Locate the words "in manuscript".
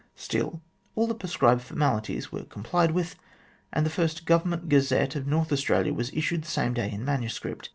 6.91-7.69